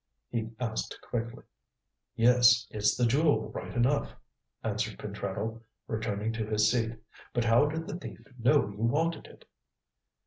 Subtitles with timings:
[0.31, 1.43] he asked quickly.
[2.15, 4.15] "Yes, it's the Jewel right enough,"
[4.63, 6.97] answered Pentreddle, returning to his seat.
[7.35, 9.45] "But how did the thief know you wanted it?"